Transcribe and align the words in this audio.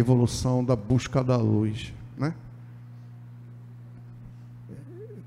evolução 0.00 0.64
da 0.64 0.74
busca 0.74 1.22
da 1.22 1.36
luz, 1.36 1.92
né? 2.16 2.34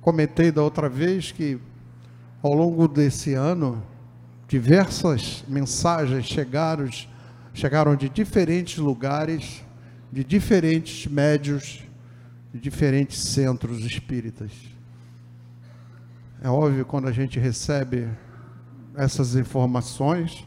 Comentei 0.02 0.52
da 0.52 0.62
outra 0.62 0.90
vez 0.90 1.32
que 1.32 1.60
ao 2.42 2.54
longo 2.54 2.88
desse 2.88 3.34
ano 3.34 3.82
diversas 4.48 5.44
mensagens 5.48 6.26
chegaram, 6.26 6.90
chegaram 7.54 7.96
de 7.96 8.10
diferentes 8.10 8.78
lugares, 8.78 9.64
de 10.12 10.24
diferentes 10.24 11.08
médios, 11.08 11.84
de 12.54 12.60
diferentes 12.60 13.20
centros 13.20 13.80
espíritas. 13.86 14.52
É 16.42 16.50
óbvio 16.50 16.86
quando 16.86 17.08
a 17.08 17.12
gente 17.12 17.40
recebe 17.40 18.10
essas 18.96 19.36
informações, 19.36 20.46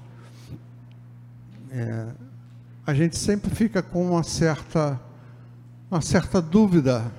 é, 1.71 2.07
a 2.87 2.95
gente 2.95 3.19
sempre 3.19 3.51
fica 3.51 3.83
com 3.83 4.11
uma 4.13 4.23
certa, 4.23 5.01
uma 5.91 6.01
certa 6.01 6.41
dúvida 6.41 7.13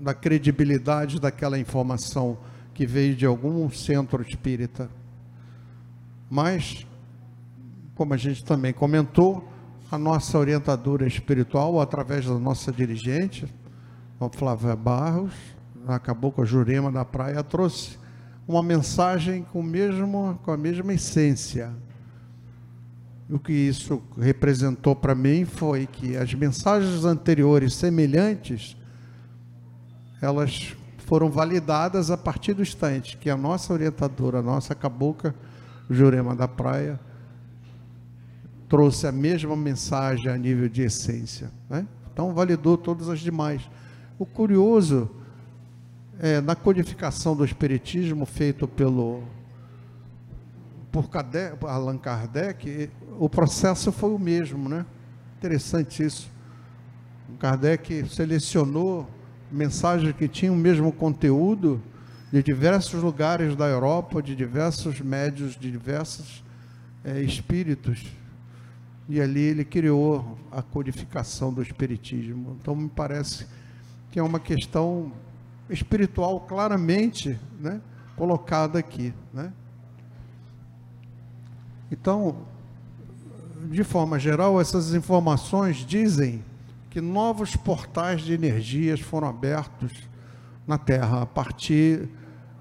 da 0.00 0.14
credibilidade 0.14 1.20
daquela 1.20 1.58
informação 1.58 2.38
que 2.72 2.86
veio 2.86 3.16
de 3.16 3.26
algum 3.26 3.68
centro 3.70 4.22
espírita. 4.22 4.88
Mas, 6.30 6.86
como 7.96 8.14
a 8.14 8.16
gente 8.16 8.44
também 8.44 8.72
comentou, 8.72 9.48
a 9.90 9.98
nossa 9.98 10.38
orientadora 10.38 11.06
espiritual, 11.06 11.80
através 11.80 12.26
da 12.26 12.38
nossa 12.38 12.70
dirigente, 12.70 13.52
a 14.20 14.28
Flávia 14.28 14.76
Barros, 14.76 15.34
acabou 15.88 16.30
com 16.30 16.42
a 16.42 16.44
Jurema 16.44 16.92
da 16.92 17.04
Praia, 17.04 17.42
trouxe 17.42 17.98
uma 18.46 18.62
mensagem 18.62 19.44
com, 19.52 19.60
mesmo, 19.60 20.38
com 20.44 20.52
a 20.52 20.56
mesma 20.56 20.94
essência. 20.94 21.72
O 23.28 23.38
que 23.38 23.52
isso 23.52 24.02
representou 24.18 24.94
para 24.94 25.14
mim 25.14 25.44
foi 25.44 25.86
que 25.86 26.16
as 26.16 26.32
mensagens 26.34 27.04
anteriores 27.04 27.74
semelhantes, 27.74 28.76
elas 30.20 30.76
foram 30.98 31.30
validadas 31.30 32.10
a 32.10 32.16
partir 32.16 32.54
do 32.54 32.62
instante 32.62 33.16
que 33.16 33.30
a 33.30 33.36
nossa 33.36 33.72
orientadora, 33.72 34.38
a 34.38 34.42
nossa 34.42 34.74
cabocla, 34.74 35.34
Jurema 35.88 36.34
da 36.34 36.48
Praia, 36.48 36.98
trouxe 38.68 39.06
a 39.06 39.12
mesma 39.12 39.56
mensagem 39.56 40.30
a 40.30 40.36
nível 40.36 40.68
de 40.68 40.82
essência. 40.82 41.50
Né? 41.68 41.86
Então, 42.12 42.32
validou 42.32 42.76
todas 42.76 43.08
as 43.08 43.20
demais. 43.20 43.62
O 44.18 44.24
curioso 44.24 45.10
é, 46.18 46.40
na 46.40 46.54
codificação 46.54 47.36
do 47.36 47.44
Espiritismo 47.44 48.24
feito 48.24 48.66
pelo 48.66 49.22
por 51.02 51.68
Allan 51.68 51.98
Kardec, 51.98 52.88
o 53.18 53.28
processo 53.28 53.90
foi 53.90 54.10
o 54.10 54.18
mesmo, 54.18 54.68
né? 54.68 54.86
Interessante 55.38 56.04
isso. 56.04 56.30
Kardec 57.40 58.08
selecionou 58.08 59.08
mensagens 59.50 60.14
que 60.14 60.28
tinham 60.28 60.54
o 60.54 60.58
mesmo 60.58 60.92
conteúdo 60.92 61.82
de 62.30 62.42
diversos 62.44 63.02
lugares 63.02 63.56
da 63.56 63.66
Europa, 63.66 64.22
de 64.22 64.36
diversos 64.36 65.00
médios, 65.00 65.56
de 65.56 65.68
diversos 65.68 66.44
é, 67.04 67.20
espíritos. 67.20 68.04
E 69.08 69.20
ali 69.20 69.40
ele 69.40 69.64
criou 69.64 70.38
a 70.50 70.62
codificação 70.62 71.52
do 71.52 71.60
Espiritismo. 71.60 72.56
Então, 72.60 72.74
me 72.76 72.88
parece 72.88 73.46
que 74.12 74.18
é 74.20 74.22
uma 74.22 74.38
questão 74.38 75.12
espiritual 75.68 76.40
claramente 76.40 77.38
né, 77.60 77.80
colocada 78.16 78.78
aqui. 78.78 79.12
Né? 79.32 79.52
Então, 81.90 82.36
de 83.70 83.84
forma 83.84 84.18
geral, 84.18 84.60
essas 84.60 84.94
informações 84.94 85.78
dizem 85.78 86.44
que 86.90 87.00
novos 87.00 87.56
portais 87.56 88.22
de 88.22 88.32
energias 88.32 89.00
foram 89.00 89.28
abertos 89.28 89.92
na 90.66 90.78
Terra 90.78 91.22
a 91.22 91.26
partir 91.26 92.08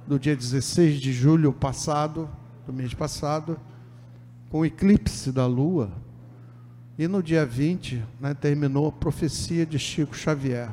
do 0.07 0.19
dia 0.19 0.35
16 0.35 0.99
de 0.99 1.13
julho 1.13 1.53
passado, 1.53 2.29
do 2.65 2.73
mês 2.73 2.93
passado, 2.93 3.59
com 4.49 4.59
o 4.59 4.65
eclipse 4.65 5.31
da 5.31 5.45
Lua, 5.45 5.91
e 6.97 7.07
no 7.07 7.23
dia 7.23 7.45
20 7.45 8.03
né, 8.19 8.33
terminou 8.33 8.87
a 8.87 8.91
profecia 8.91 9.65
de 9.65 9.79
Chico 9.79 10.15
Xavier. 10.15 10.69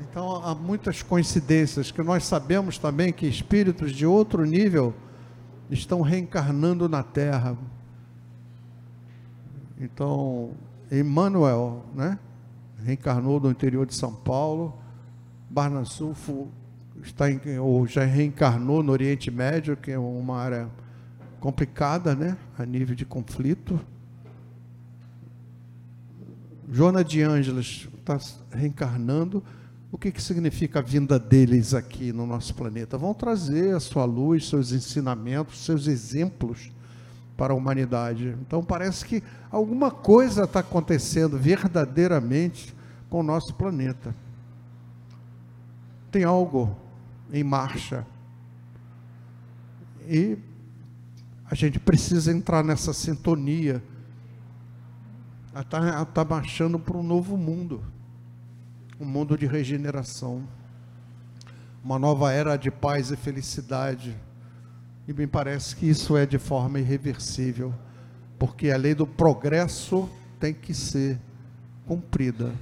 Então 0.00 0.44
há 0.44 0.54
muitas 0.54 1.02
coincidências 1.02 1.90
que 1.90 2.02
nós 2.02 2.24
sabemos 2.24 2.78
também 2.78 3.12
que 3.12 3.26
espíritos 3.26 3.92
de 3.92 4.06
outro 4.06 4.44
nível 4.44 4.94
estão 5.70 6.00
reencarnando 6.00 6.88
na 6.88 7.02
Terra. 7.02 7.56
Então, 9.78 10.52
Emmanuel, 10.90 11.84
né, 11.94 12.18
reencarnou 12.84 13.40
no 13.40 13.50
interior 13.50 13.86
de 13.86 13.94
São 13.94 14.14
Paulo, 14.14 14.74
Barnasulfo 15.50 16.48
está 17.02 17.30
em, 17.30 17.40
ou 17.58 17.86
já 17.86 18.04
reencarnou 18.04 18.82
no 18.82 18.92
Oriente 18.92 19.30
Médio, 19.30 19.76
que 19.76 19.90
é 19.90 19.98
uma 19.98 20.38
área 20.38 20.68
complicada, 21.40 22.14
né, 22.14 22.36
a 22.58 22.64
nível 22.64 22.94
de 22.94 23.04
conflito. 23.04 23.78
Joana 26.70 27.04
de 27.04 27.22
Ângeles 27.22 27.88
está 27.98 28.18
reencarnando 28.50 29.42
o 29.90 29.98
que, 29.98 30.10
que 30.10 30.22
significa 30.22 30.80
a 30.80 30.82
vinda 30.82 31.18
deles 31.18 31.72
aqui 31.72 32.12
no 32.12 32.26
nosso 32.26 32.54
planeta? 32.54 32.98
Vão 32.98 33.14
trazer 33.14 33.74
a 33.74 33.80
sua 33.80 34.04
luz, 34.04 34.48
seus 34.48 34.72
ensinamentos, 34.72 35.64
seus 35.64 35.86
exemplos 35.86 36.72
para 37.36 37.52
a 37.52 37.56
humanidade. 37.56 38.36
Então 38.40 38.64
parece 38.64 39.04
que 39.04 39.22
alguma 39.50 39.90
coisa 39.90 40.44
está 40.44 40.60
acontecendo 40.60 41.38
verdadeiramente 41.38 42.74
com 43.08 43.20
o 43.20 43.22
nosso 43.22 43.54
planeta. 43.54 44.14
Tem 46.10 46.24
algo 46.24 46.76
em 47.32 47.44
marcha. 47.44 48.04
E 50.08 50.36
a 51.48 51.54
gente 51.54 51.78
precisa 51.78 52.32
entrar 52.32 52.64
nessa 52.64 52.92
sintonia. 52.92 53.82
Está 55.56 56.04
tá 56.04 56.24
marchando 56.24 56.78
para 56.78 56.96
um 56.96 57.02
novo 57.02 57.36
mundo 57.36 57.82
um 58.98 59.04
mundo 59.04 59.36
de 59.36 59.46
regeneração, 59.46 60.46
uma 61.84 61.98
nova 61.98 62.32
era 62.32 62.56
de 62.56 62.70
paz 62.70 63.10
e 63.10 63.16
felicidade. 63.16 64.16
E 65.06 65.12
me 65.12 65.26
parece 65.26 65.76
que 65.76 65.88
isso 65.88 66.16
é 66.16 66.26
de 66.26 66.38
forma 66.38 66.80
irreversível, 66.80 67.72
porque 68.38 68.70
a 68.70 68.76
lei 68.76 68.94
do 68.94 69.06
progresso 69.06 70.08
tem 70.40 70.52
que 70.52 70.74
ser 70.74 71.18
cumprida. 71.86 72.52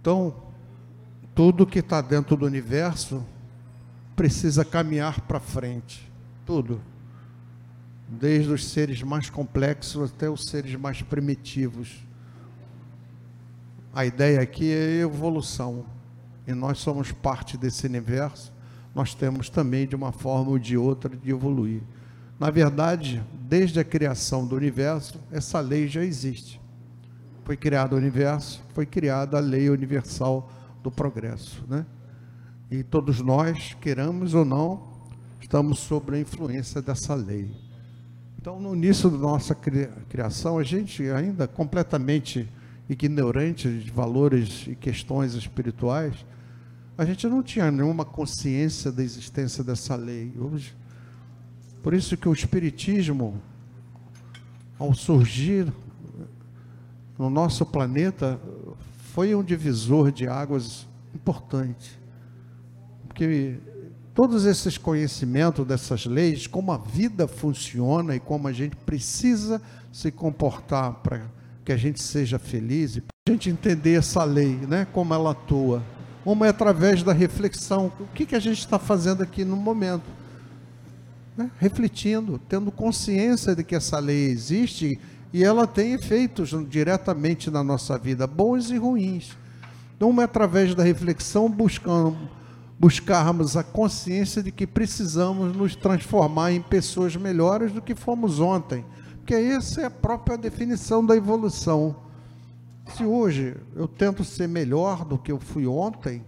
Então, 0.00 0.34
tudo 1.34 1.66
que 1.66 1.80
está 1.80 2.00
dentro 2.00 2.36
do 2.36 2.46
universo 2.46 3.22
precisa 4.14 4.64
caminhar 4.64 5.20
para 5.22 5.38
frente. 5.38 6.10
Tudo. 6.46 6.80
Desde 8.08 8.50
os 8.52 8.64
seres 8.68 9.02
mais 9.02 9.28
complexos 9.28 10.10
até 10.12 10.30
os 10.30 10.44
seres 10.44 10.76
mais 10.76 11.02
primitivos. 11.02 12.05
A 13.96 14.04
ideia 14.04 14.42
aqui 14.42 14.70
é 14.70 15.00
evolução. 15.00 15.86
E 16.46 16.52
nós 16.52 16.76
somos 16.80 17.12
parte 17.12 17.56
desse 17.56 17.86
universo. 17.86 18.52
Nós 18.94 19.14
temos 19.14 19.48
também, 19.48 19.86
de 19.86 19.96
uma 19.96 20.12
forma 20.12 20.50
ou 20.50 20.58
de 20.58 20.76
outra, 20.76 21.16
de 21.16 21.30
evoluir. 21.30 21.80
Na 22.38 22.50
verdade, 22.50 23.24
desde 23.48 23.80
a 23.80 23.84
criação 23.84 24.46
do 24.46 24.54
universo, 24.54 25.18
essa 25.32 25.60
lei 25.60 25.88
já 25.88 26.04
existe. 26.04 26.60
Foi 27.42 27.56
criado 27.56 27.94
o 27.94 27.96
universo, 27.96 28.62
foi 28.74 28.84
criada 28.84 29.38
a 29.38 29.40
lei 29.40 29.70
universal 29.70 30.52
do 30.82 30.90
progresso. 30.90 31.64
Né? 31.66 31.86
E 32.70 32.82
todos 32.82 33.22
nós, 33.22 33.74
queramos 33.80 34.34
ou 34.34 34.44
não, 34.44 34.88
estamos 35.40 35.78
sob 35.78 36.14
a 36.14 36.20
influência 36.20 36.82
dessa 36.82 37.14
lei. 37.14 37.50
Então, 38.38 38.60
no 38.60 38.76
início 38.76 39.08
da 39.08 39.16
nossa 39.16 39.54
criação, 39.54 40.58
a 40.58 40.62
gente 40.62 41.02
ainda 41.08 41.48
completamente 41.48 42.46
ignorante 42.88 43.68
de 43.68 43.90
valores 43.90 44.66
e 44.68 44.74
questões 44.74 45.34
espirituais, 45.34 46.14
a 46.96 47.04
gente 47.04 47.26
não 47.26 47.42
tinha 47.42 47.70
nenhuma 47.70 48.04
consciência 48.04 48.90
da 48.90 49.02
existência 49.02 49.62
dessa 49.62 49.94
lei. 49.96 50.32
Hoje, 50.38 50.74
por 51.82 51.92
isso 51.92 52.16
que 52.16 52.28
o 52.28 52.32
espiritismo, 52.32 53.40
ao 54.78 54.94
surgir 54.94 55.72
no 57.18 57.28
nosso 57.28 57.66
planeta, 57.66 58.40
foi 59.12 59.34
um 59.34 59.42
divisor 59.42 60.10
de 60.10 60.26
águas 60.26 60.86
importante. 61.14 61.98
Porque 63.08 63.58
todos 64.14 64.44
esses 64.44 64.78
conhecimentos 64.78 65.66
dessas 65.66 66.06
leis, 66.06 66.46
como 66.46 66.72
a 66.72 66.78
vida 66.78 67.28
funciona 67.28 68.16
e 68.16 68.20
como 68.20 68.48
a 68.48 68.52
gente 68.52 68.76
precisa 68.76 69.60
se 69.92 70.10
comportar 70.10 70.94
para 71.02 71.35
que 71.66 71.72
a 71.72 71.76
gente 71.76 72.00
seja 72.00 72.38
feliz 72.38 72.96
e 72.96 73.02
a 73.28 73.32
gente 73.32 73.50
entender 73.50 73.98
essa 73.98 74.22
lei, 74.22 74.54
né, 74.68 74.86
como 74.92 75.12
ela 75.12 75.32
atua. 75.32 75.82
Uma 76.24 76.46
é 76.46 76.50
através 76.50 77.02
da 77.02 77.12
reflexão, 77.12 77.92
o 77.98 78.06
que, 78.14 78.24
que 78.24 78.36
a 78.36 78.40
gente 78.40 78.60
está 78.60 78.78
fazendo 78.78 79.24
aqui 79.24 79.44
no 79.44 79.56
momento. 79.56 80.04
né? 81.36 81.50
refletindo, 81.58 82.40
tendo 82.48 82.70
consciência 82.70 83.54
de 83.54 83.64
que 83.64 83.74
essa 83.74 83.98
lei 83.98 84.26
existe 84.26 84.98
e 85.32 85.42
ela 85.42 85.66
tem 85.66 85.92
efeitos 85.92 86.54
diretamente 86.68 87.50
na 87.50 87.64
nossa 87.64 87.98
vida, 87.98 88.28
bons 88.28 88.70
e 88.70 88.78
ruins. 88.78 89.36
Então, 89.96 90.20
é 90.20 90.24
através 90.24 90.72
da 90.72 90.84
reflexão, 90.84 91.48
buscando, 91.48 92.16
buscarmos 92.78 93.56
a 93.56 93.64
consciência 93.64 94.40
de 94.40 94.52
que 94.52 94.68
precisamos 94.68 95.54
nos 95.56 95.74
transformar 95.74 96.52
em 96.52 96.62
pessoas 96.62 97.16
melhores 97.16 97.72
do 97.72 97.82
que 97.82 97.94
fomos 97.94 98.38
ontem. 98.38 98.84
Porque 99.26 99.34
essa 99.34 99.80
é 99.80 99.86
a 99.86 99.90
própria 99.90 100.38
definição 100.38 101.04
da 101.04 101.16
evolução. 101.16 101.96
Se 102.94 103.04
hoje 103.04 103.56
eu 103.74 103.88
tento 103.88 104.22
ser 104.22 104.46
melhor 104.46 105.04
do 105.04 105.18
que 105.18 105.32
eu 105.32 105.40
fui 105.40 105.66
ontem, 105.66 106.24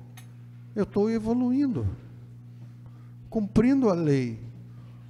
eu 0.74 0.82
estou 0.82 1.08
evoluindo, 1.08 1.86
cumprindo 3.30 3.88
a 3.88 3.94
lei, 3.94 4.40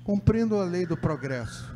cumprindo 0.04 0.56
a 0.56 0.64
lei 0.64 0.84
do 0.84 0.98
progresso. 0.98 1.74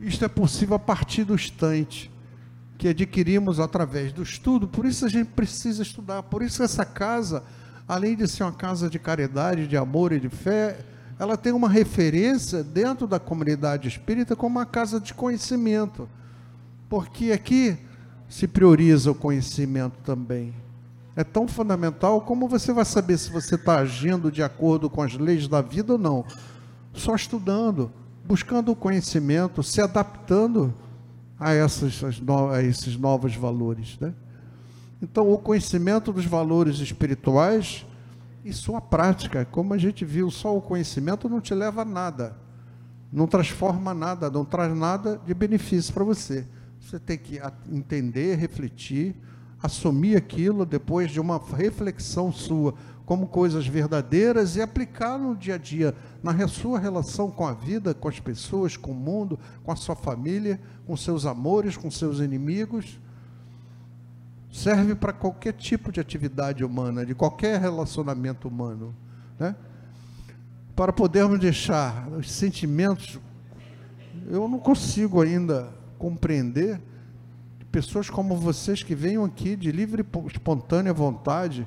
Isto 0.00 0.24
é 0.24 0.28
possível 0.28 0.74
a 0.74 0.80
partir 0.80 1.22
do 1.22 1.36
instante 1.36 2.10
que 2.76 2.88
adquirimos 2.88 3.60
através 3.60 4.12
do 4.12 4.24
estudo, 4.24 4.66
por 4.66 4.84
isso 4.84 5.06
a 5.06 5.08
gente 5.08 5.28
precisa 5.28 5.84
estudar, 5.84 6.24
por 6.24 6.42
isso 6.42 6.64
essa 6.64 6.84
casa, 6.84 7.44
além 7.86 8.16
de 8.16 8.26
ser 8.26 8.42
uma 8.42 8.50
casa 8.50 8.90
de 8.90 8.98
caridade, 8.98 9.68
de 9.68 9.76
amor 9.76 10.10
e 10.10 10.18
de 10.18 10.28
fé, 10.28 10.84
ela 11.22 11.36
tem 11.36 11.52
uma 11.52 11.68
referência 11.68 12.62
dentro 12.62 13.06
da 13.06 13.18
comunidade 13.18 13.88
espírita 13.88 14.34
como 14.34 14.58
uma 14.58 14.66
casa 14.66 15.00
de 15.00 15.14
conhecimento, 15.14 16.08
porque 16.88 17.32
aqui 17.32 17.78
se 18.28 18.46
prioriza 18.48 19.10
o 19.10 19.14
conhecimento 19.14 19.98
também 20.04 20.54
é 21.14 21.22
tão 21.22 21.46
fundamental 21.46 22.22
como 22.22 22.48
você 22.48 22.72
vai 22.72 22.84
saber 22.84 23.18
se 23.18 23.30
você 23.30 23.54
está 23.56 23.78
agindo 23.78 24.30
de 24.30 24.42
acordo 24.42 24.88
com 24.88 25.02
as 25.02 25.14
leis 25.14 25.46
da 25.46 25.60
vida 25.60 25.92
ou 25.92 25.98
não. 25.98 26.24
Só 26.94 27.14
estudando, 27.14 27.90
buscando 28.24 28.72
o 28.72 28.76
conhecimento, 28.76 29.62
se 29.62 29.80
adaptando 29.80 30.74
a, 31.38 31.52
essas, 31.52 32.02
a 32.52 32.62
esses 32.62 32.96
novos 32.96 33.36
valores. 33.36 33.98
Né? 34.00 34.14
Então, 35.02 35.30
o 35.30 35.36
conhecimento 35.36 36.12
dos 36.12 36.24
valores 36.24 36.78
espirituais 36.78 37.84
e 38.44 38.52
sua 38.52 38.80
prática, 38.80 39.44
como 39.44 39.74
a 39.74 39.78
gente 39.78 40.04
viu, 40.04 40.30
só 40.30 40.56
o 40.56 40.62
conhecimento 40.62 41.28
não 41.28 41.40
te 41.40 41.54
leva 41.54 41.82
a 41.82 41.84
nada, 41.84 42.36
não 43.12 43.26
transforma 43.26 43.94
nada, 43.94 44.30
não 44.30 44.44
traz 44.44 44.74
nada 44.76 45.20
de 45.24 45.32
benefício 45.34 45.92
para 45.92 46.04
você. 46.04 46.46
Você 46.80 46.98
tem 46.98 47.16
que 47.16 47.40
entender, 47.70 48.36
refletir 48.36 49.14
assumir 49.62 50.16
aquilo 50.16 50.66
depois 50.66 51.10
de 51.10 51.20
uma 51.20 51.40
reflexão 51.56 52.32
sua 52.32 52.74
como 53.06 53.26
coisas 53.26 53.66
verdadeiras 53.66 54.56
e 54.56 54.62
aplicar 54.62 55.18
no 55.18 55.36
dia 55.36 55.56
a 55.56 55.58
dia, 55.58 55.94
na 56.22 56.48
sua 56.48 56.78
relação 56.78 57.30
com 57.30 57.46
a 57.46 57.52
vida, 57.52 57.92
com 57.92 58.08
as 58.08 58.18
pessoas, 58.18 58.76
com 58.76 58.92
o 58.92 58.94
mundo, 58.94 59.38
com 59.64 59.72
a 59.72 59.76
sua 59.76 59.94
família, 59.94 60.60
com 60.86 60.96
seus 60.96 61.26
amores, 61.26 61.76
com 61.76 61.90
seus 61.90 62.20
inimigos. 62.20 62.98
Serve 64.52 64.94
para 64.94 65.14
qualquer 65.14 65.54
tipo 65.54 65.90
de 65.90 65.98
atividade 65.98 66.62
humana, 66.62 67.06
de 67.06 67.14
qualquer 67.14 67.58
relacionamento 67.58 68.46
humano. 68.46 68.94
Né? 69.38 69.56
Para 70.76 70.92
podermos 70.92 71.40
deixar 71.40 72.06
os 72.08 72.30
sentimentos, 72.30 73.18
eu 74.28 74.46
não 74.46 74.58
consigo 74.58 75.22
ainda 75.22 75.70
compreender 75.98 76.78
pessoas 77.70 78.10
como 78.10 78.36
vocês 78.36 78.82
que 78.82 78.94
venham 78.94 79.24
aqui 79.24 79.56
de 79.56 79.72
livre 79.72 80.04
espontânea 80.26 80.92
vontade, 80.92 81.66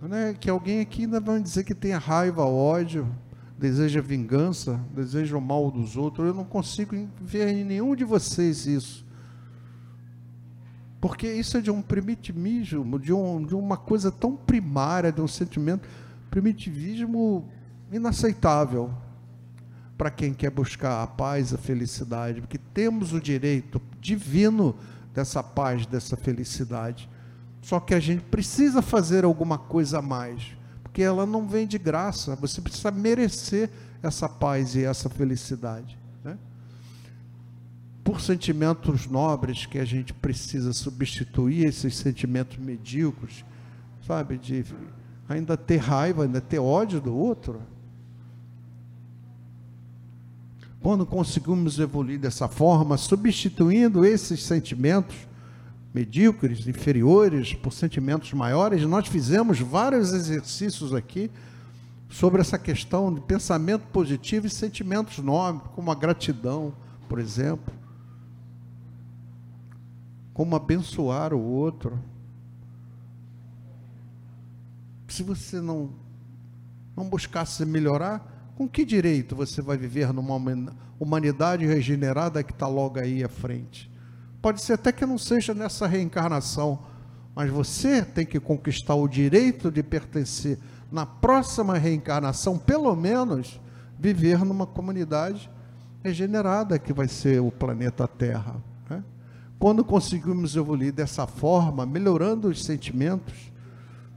né, 0.00 0.36
que 0.38 0.48
alguém 0.48 0.80
aqui 0.80 1.02
ainda 1.02 1.18
vai 1.18 1.40
dizer 1.40 1.64
que 1.64 1.74
tem 1.74 1.92
raiva, 1.92 2.44
ódio, 2.44 3.08
deseja 3.58 4.00
vingança, 4.00 4.80
deseja 4.94 5.36
o 5.36 5.40
mal 5.40 5.70
dos 5.70 5.96
outros. 5.96 6.28
Eu 6.28 6.34
não 6.34 6.44
consigo 6.44 6.94
ver 7.20 7.48
em 7.48 7.64
nenhum 7.64 7.96
de 7.96 8.04
vocês 8.04 8.66
isso. 8.66 9.05
Porque 11.06 11.32
isso 11.32 11.56
é 11.56 11.60
de 11.60 11.70
um 11.70 11.80
primitivismo, 11.80 12.98
de, 12.98 13.12
um, 13.12 13.40
de 13.46 13.54
uma 13.54 13.76
coisa 13.76 14.10
tão 14.10 14.34
primária, 14.34 15.12
de 15.12 15.20
um 15.20 15.28
sentimento, 15.28 15.88
primitivismo 16.28 17.48
inaceitável 17.92 18.92
para 19.96 20.10
quem 20.10 20.34
quer 20.34 20.50
buscar 20.50 21.04
a 21.04 21.06
paz, 21.06 21.54
a 21.54 21.58
felicidade, 21.58 22.40
porque 22.40 22.58
temos 22.58 23.12
o 23.12 23.20
direito 23.20 23.80
divino 24.00 24.74
dessa 25.14 25.44
paz, 25.44 25.86
dessa 25.86 26.16
felicidade. 26.16 27.08
Só 27.62 27.78
que 27.78 27.94
a 27.94 28.00
gente 28.00 28.24
precisa 28.24 28.82
fazer 28.82 29.24
alguma 29.24 29.58
coisa 29.58 30.00
a 30.00 30.02
mais, 30.02 30.56
porque 30.82 31.02
ela 31.02 31.24
não 31.24 31.46
vem 31.46 31.68
de 31.68 31.78
graça, 31.78 32.34
você 32.34 32.60
precisa 32.60 32.90
merecer 32.90 33.70
essa 34.02 34.28
paz 34.28 34.74
e 34.74 34.82
essa 34.82 35.08
felicidade. 35.08 35.96
Por 38.06 38.20
sentimentos 38.20 39.08
nobres 39.08 39.66
que 39.66 39.80
a 39.80 39.84
gente 39.84 40.14
precisa 40.14 40.72
substituir 40.72 41.66
esses 41.66 41.96
sentimentos 41.96 42.56
medíocres, 42.56 43.44
sabe, 44.06 44.38
de 44.38 44.64
ainda 45.28 45.56
ter 45.56 45.78
raiva, 45.78 46.22
ainda 46.22 46.40
ter 46.40 46.60
ódio 46.60 47.00
do 47.00 47.12
outro. 47.12 47.60
Quando 50.80 51.04
conseguimos 51.04 51.80
evoluir 51.80 52.20
dessa 52.20 52.46
forma, 52.46 52.96
substituindo 52.96 54.04
esses 54.04 54.40
sentimentos 54.40 55.16
medíocres, 55.92 56.64
inferiores, 56.68 57.54
por 57.54 57.72
sentimentos 57.72 58.32
maiores, 58.32 58.82
nós 58.82 59.08
fizemos 59.08 59.58
vários 59.58 60.12
exercícios 60.12 60.94
aqui 60.94 61.28
sobre 62.08 62.40
essa 62.40 62.56
questão 62.56 63.12
de 63.12 63.20
pensamento 63.20 63.82
positivo 63.88 64.46
e 64.46 64.50
sentimentos 64.50 65.18
nobres, 65.18 65.68
como 65.74 65.90
a 65.90 65.94
gratidão, 65.96 66.72
por 67.08 67.18
exemplo, 67.18 67.74
como 70.36 70.54
abençoar 70.54 71.32
o 71.32 71.40
outro. 71.40 71.98
Se 75.08 75.22
você 75.22 75.62
não 75.62 75.88
não 76.94 77.08
buscasse 77.08 77.64
melhorar, 77.64 78.52
com 78.54 78.68
que 78.68 78.84
direito 78.84 79.34
você 79.34 79.62
vai 79.62 79.78
viver 79.78 80.12
numa 80.12 80.34
humanidade 81.00 81.64
regenerada 81.64 82.42
que 82.42 82.52
está 82.52 82.66
logo 82.68 82.98
aí 82.98 83.24
à 83.24 83.30
frente? 83.30 83.90
Pode 84.42 84.60
ser 84.60 84.74
até 84.74 84.92
que 84.92 85.06
não 85.06 85.16
seja 85.16 85.54
nessa 85.54 85.86
reencarnação, 85.86 86.80
mas 87.34 87.50
você 87.50 88.02
tem 88.04 88.26
que 88.26 88.38
conquistar 88.38 88.94
o 88.94 89.08
direito 89.08 89.70
de 89.70 89.82
pertencer 89.82 90.58
na 90.92 91.06
próxima 91.06 91.78
reencarnação, 91.78 92.58
pelo 92.58 92.94
menos, 92.94 93.58
viver 93.98 94.44
numa 94.44 94.66
comunidade 94.66 95.50
regenerada 96.04 96.78
que 96.78 96.92
vai 96.92 97.08
ser 97.08 97.40
o 97.40 97.50
planeta 97.50 98.06
Terra. 98.06 98.75
Quando 99.58 99.84
conseguimos 99.84 100.54
evoluir 100.54 100.92
dessa 100.92 101.26
forma, 101.26 101.86
melhorando 101.86 102.48
os 102.48 102.64
sentimentos, 102.64 103.34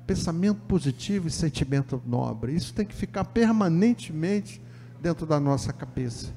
pensamento 0.10 0.62
positivo 0.62 1.28
e 1.28 1.32
sentimento 1.32 2.02
nobre. 2.04 2.56
Isso 2.56 2.74
tem 2.74 2.84
que 2.84 2.96
ficar 2.96 3.26
permanentemente 3.26 4.60
dentro 5.00 5.24
da 5.24 5.40
nossa 5.40 5.72
cabeça. 5.72 6.34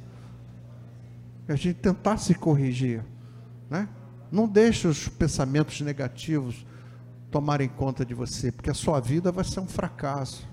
A 1.48 1.56
gente 1.56 1.78
tentar 1.78 2.18
se 2.18 2.34
corrigir, 2.34 3.02
né? 3.70 3.88
Não 4.30 4.46
deixe 4.46 4.86
os 4.86 5.08
pensamentos 5.08 5.80
negativos 5.80 6.66
tomarem 7.30 7.66
conta 7.66 8.04
de 8.04 8.12
você, 8.12 8.52
porque 8.52 8.68
a 8.68 8.74
sua 8.74 9.00
vida 9.00 9.32
vai 9.32 9.42
ser 9.42 9.60
um 9.60 9.66
fracasso. 9.66 10.46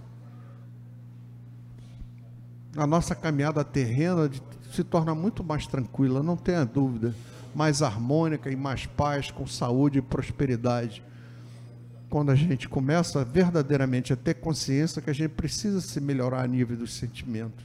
A 2.77 2.87
nossa 2.87 3.13
caminhada 3.13 3.63
terrena 3.65 4.31
se 4.71 4.83
torna 4.83 5.13
muito 5.13 5.43
mais 5.43 5.67
tranquila, 5.67 6.23
não 6.23 6.37
tenha 6.37 6.65
dúvida, 6.65 7.13
mais 7.53 7.81
harmônica 7.81 8.49
e 8.49 8.55
mais 8.55 8.85
paz, 8.85 9.31
com 9.31 9.45
saúde 9.47 9.99
e 9.99 10.01
prosperidade 10.01 11.03
quando 12.09 12.31
a 12.31 12.35
gente 12.35 12.67
começa 12.67 13.23
verdadeiramente 13.23 14.11
a 14.11 14.15
ter 14.15 14.33
consciência 14.35 15.01
que 15.01 15.09
a 15.09 15.13
gente 15.13 15.31
precisa 15.31 15.79
se 15.79 16.01
melhorar 16.01 16.41
a 16.41 16.47
nível 16.47 16.75
dos 16.75 16.93
sentimentos. 16.93 17.63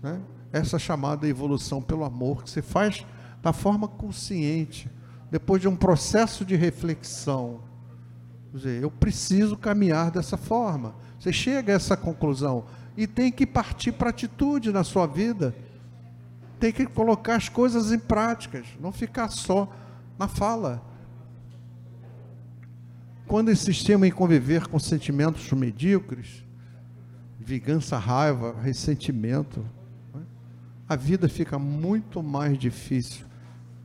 Né? 0.00 0.20
Essa 0.52 0.78
chamada 0.78 1.26
evolução 1.26 1.82
pelo 1.82 2.04
amor, 2.04 2.44
que 2.44 2.50
se 2.50 2.62
faz 2.62 3.04
da 3.42 3.52
forma 3.52 3.88
consciente, 3.88 4.88
depois 5.30 5.60
de 5.60 5.68
um 5.68 5.74
processo 5.74 6.44
de 6.44 6.54
reflexão. 6.54 7.60
Quer 8.50 8.56
dizer, 8.56 8.82
eu 8.82 8.90
preciso 8.90 9.56
caminhar 9.56 10.10
dessa 10.10 10.36
forma. 10.36 10.94
Você 11.18 11.32
chega 11.32 11.72
a 11.72 11.76
essa 11.76 11.96
conclusão 11.96 12.64
e 12.96 13.06
tem 13.06 13.32
que 13.32 13.46
partir 13.46 13.92
para 13.92 14.10
atitude 14.10 14.72
na 14.72 14.84
sua 14.84 15.06
vida. 15.06 15.54
Tem 16.60 16.70
que 16.70 16.86
colocar 16.86 17.34
as 17.34 17.48
coisas 17.48 17.90
em 17.90 17.98
práticas, 17.98 18.66
não 18.78 18.92
ficar 18.92 19.28
só 19.28 19.68
na 20.16 20.28
fala 20.28 20.88
quando 23.30 23.52
insistimos 23.52 24.08
em 24.08 24.10
conviver 24.10 24.66
com 24.66 24.76
sentimentos 24.76 25.52
medíocres, 25.52 26.44
vingança, 27.38 27.96
raiva, 27.96 28.56
ressentimento, 28.60 29.64
né? 30.12 30.22
a 30.88 30.96
vida 30.96 31.28
fica 31.28 31.56
muito 31.56 32.24
mais 32.24 32.58
difícil, 32.58 33.24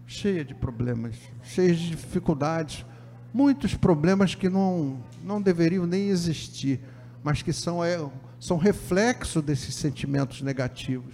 cheia 0.07 0.43
de 0.43 0.55
problemas, 0.55 1.15
cheia 1.43 1.75
de 1.75 1.91
dificuldades, 1.91 2.83
muitos 3.31 3.75
problemas 3.75 4.33
que 4.33 4.49
não, 4.49 4.99
não 5.23 5.39
deveriam 5.39 5.85
nem 5.85 6.07
existir, 6.07 6.79
mas 7.23 7.43
que 7.43 7.53
são 7.53 7.83
é, 7.83 8.03
são 8.39 8.57
reflexo 8.57 9.43
desses 9.43 9.75
sentimentos 9.75 10.41
negativos, 10.41 11.13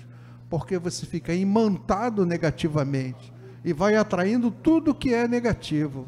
porque 0.52 0.78
você 0.78 1.06
fica 1.06 1.34
imantado 1.34 2.26
negativamente 2.26 3.32
e 3.64 3.72
vai 3.72 3.96
atraindo 3.96 4.52
tudo 4.52 4.94
que 4.94 5.14
é 5.14 5.26
negativo. 5.26 6.06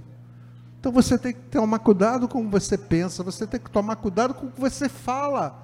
Então 0.78 0.92
você 0.92 1.18
tem 1.18 1.32
que 1.32 1.40
tomar 1.40 1.80
cuidado 1.80 2.28
com 2.28 2.42
o 2.42 2.44
que 2.44 2.52
você 2.52 2.78
pensa, 2.78 3.24
você 3.24 3.48
tem 3.48 3.58
que 3.58 3.72
tomar 3.72 3.96
cuidado 3.96 4.34
com 4.34 4.48
o 4.48 4.52
que 4.52 4.60
você 4.60 4.90
fala. 4.90 5.64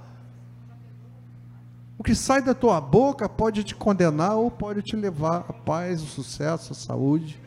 O 1.97 2.03
que 2.03 2.15
sai 2.15 2.41
da 2.41 2.53
tua 2.53 2.79
boca 2.79 3.27
pode 3.27 3.65
te 3.65 3.75
condenar 3.75 4.37
ou 4.37 4.49
pode 4.49 4.81
te 4.81 4.95
levar 4.95 5.45
a 5.49 5.51
paz, 5.51 6.01
o 6.01 6.05
sucesso, 6.05 6.71
a 6.71 6.75
saúde. 6.75 7.37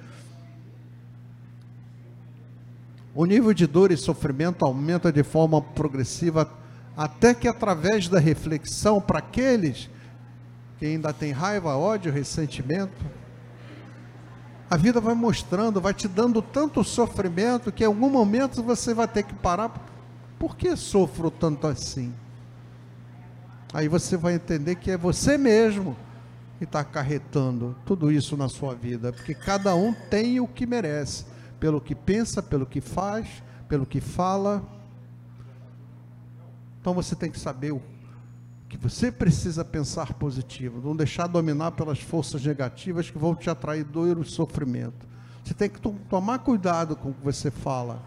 O 3.14 3.24
nível 3.24 3.54
de 3.54 3.66
dor 3.66 3.90
e 3.90 3.96
sofrimento 3.96 4.66
aumenta 4.66 5.10
de 5.10 5.22
forma 5.22 5.62
progressiva 5.62 6.52
até 6.94 7.32
que 7.32 7.48
através 7.48 8.06
da 8.06 8.18
reflexão 8.18 9.00
para 9.00 9.20
aqueles 9.20 9.88
que 10.82 10.86
ainda 10.86 11.12
têm 11.12 11.30
raiva, 11.30 11.76
ódio, 11.76 12.10
ressentimento, 12.10 13.06
a 14.68 14.76
vida 14.76 15.00
vai 15.00 15.14
mostrando, 15.14 15.80
vai 15.80 15.94
te 15.94 16.08
dando 16.08 16.42
tanto 16.42 16.82
sofrimento 16.82 17.70
que 17.70 17.84
em 17.84 17.86
algum 17.86 18.10
momento 18.10 18.60
você 18.64 18.92
vai 18.92 19.06
ter 19.06 19.22
que 19.22 19.32
parar. 19.32 19.72
Por 20.40 20.56
que 20.56 20.74
sofro 20.74 21.30
tanto 21.30 21.68
assim? 21.68 22.12
Aí 23.72 23.86
você 23.86 24.16
vai 24.16 24.34
entender 24.34 24.74
que 24.74 24.90
é 24.90 24.96
você 24.96 25.38
mesmo 25.38 25.96
que 26.58 26.64
está 26.64 26.80
acarretando 26.80 27.76
tudo 27.86 28.10
isso 28.10 28.36
na 28.36 28.48
sua 28.48 28.74
vida, 28.74 29.12
porque 29.12 29.34
cada 29.34 29.76
um 29.76 29.94
tem 29.94 30.40
o 30.40 30.48
que 30.48 30.66
merece, 30.66 31.26
pelo 31.60 31.80
que 31.80 31.94
pensa, 31.94 32.42
pelo 32.42 32.66
que 32.66 32.80
faz, 32.80 33.28
pelo 33.68 33.86
que 33.86 34.00
fala. 34.00 34.60
Então 36.80 36.92
você 36.92 37.14
tem 37.14 37.30
que 37.30 37.38
saber 37.38 37.70
o 37.70 37.91
que 38.72 38.78
você 38.78 39.12
precisa 39.12 39.62
pensar 39.62 40.14
positivo, 40.14 40.80
não 40.82 40.96
deixar 40.96 41.26
dominar 41.26 41.72
pelas 41.72 41.98
forças 41.98 42.42
negativas 42.42 43.10
que 43.10 43.18
vão 43.18 43.34
te 43.34 43.50
atrair 43.50 43.84
dor 43.84 44.18
e 44.18 44.24
sofrimento. 44.24 45.06
Você 45.44 45.52
tem 45.52 45.68
que 45.68 45.78
tomar 46.08 46.38
cuidado 46.38 46.96
com 46.96 47.10
o 47.10 47.14
que 47.14 47.22
você 47.22 47.50
fala, 47.50 48.02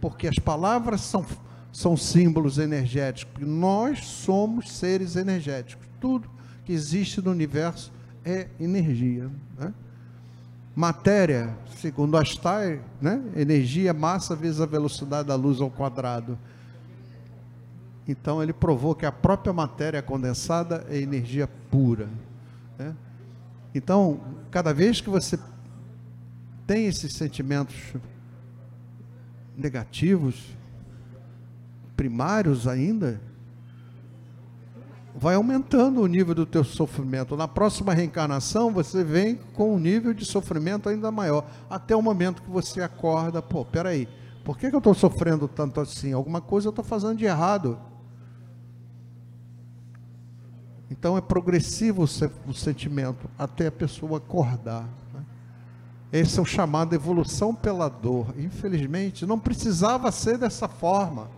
porque 0.00 0.28
as 0.28 0.38
palavras 0.38 1.00
são 1.00 1.26
são 1.72 1.96
símbolos 1.96 2.58
energéticos. 2.58 3.46
Nós 3.46 4.04
somos 4.04 4.70
seres 4.72 5.16
energéticos. 5.16 5.86
Tudo 6.00 6.28
que 6.64 6.72
existe 6.72 7.20
no 7.20 7.30
universo 7.30 7.92
é 8.24 8.48
energia. 8.58 9.30
Né? 9.58 9.72
Matéria, 10.74 11.56
segundo 11.76 12.16
Einstein, 12.16 12.80
né? 13.00 13.22
energia, 13.36 13.92
massa 13.92 14.34
vezes 14.34 14.60
a 14.60 14.66
velocidade 14.66 15.28
da 15.28 15.34
luz 15.34 15.60
ao 15.60 15.70
quadrado. 15.70 16.38
Então 18.10 18.42
ele 18.42 18.52
provou 18.52 18.94
que 18.94 19.06
a 19.06 19.12
própria 19.12 19.52
matéria 19.52 20.02
condensada 20.02 20.84
é 20.88 20.98
energia 20.98 21.48
pura. 21.70 22.08
Né? 22.76 22.94
Então, 23.72 24.20
cada 24.50 24.74
vez 24.74 25.00
que 25.00 25.08
você 25.08 25.38
tem 26.66 26.86
esses 26.86 27.12
sentimentos 27.12 27.76
negativos, 29.56 30.56
primários 31.96 32.66
ainda, 32.66 33.20
vai 35.14 35.36
aumentando 35.36 36.00
o 36.00 36.06
nível 36.06 36.34
do 36.34 36.46
teu 36.46 36.64
sofrimento. 36.64 37.36
Na 37.36 37.46
próxima 37.46 37.94
reencarnação, 37.94 38.72
você 38.72 39.04
vem 39.04 39.38
com 39.54 39.74
um 39.74 39.78
nível 39.78 40.12
de 40.12 40.24
sofrimento 40.24 40.88
ainda 40.88 41.12
maior, 41.12 41.44
até 41.68 41.94
o 41.94 42.02
momento 42.02 42.42
que 42.42 42.50
você 42.50 42.80
acorda, 42.80 43.40
pô, 43.40 43.64
peraí, 43.64 44.08
por 44.44 44.58
que, 44.58 44.68
que 44.68 44.74
eu 44.74 44.78
estou 44.78 44.94
sofrendo 44.94 45.46
tanto 45.46 45.80
assim? 45.80 46.12
Alguma 46.12 46.40
coisa 46.40 46.66
eu 46.66 46.70
estou 46.70 46.84
fazendo 46.84 47.16
de 47.16 47.24
errado. 47.24 47.78
Então 50.90 51.16
é 51.16 51.20
progressivo 51.20 52.02
o 52.02 52.52
sentimento, 52.52 53.30
até 53.38 53.68
a 53.68 53.72
pessoa 53.72 54.18
acordar. 54.18 54.88
Né? 55.14 55.24
Esse 56.12 56.38
é 56.40 56.42
o 56.42 56.44
chamado 56.44 56.94
evolução 56.94 57.54
pela 57.54 57.88
dor. 57.88 58.34
Infelizmente, 58.36 59.24
não 59.24 59.38
precisava 59.38 60.10
ser 60.10 60.36
dessa 60.36 60.66
forma. 60.66 61.30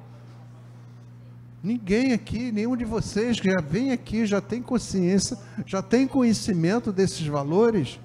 Ninguém 1.62 2.12
aqui, 2.12 2.50
nenhum 2.50 2.76
de 2.76 2.85
vocês 2.85 3.38
que 3.38 3.50
já 3.50 3.61
vem 3.61 3.92
aqui, 3.92 4.25
já 4.26 4.40
tem 4.40 4.62
consciência, 4.62 5.38
já 5.66 5.82
tem 5.82 6.09
conhecimento 6.09 6.90
desses 6.90 7.26
valores, 7.26 8.00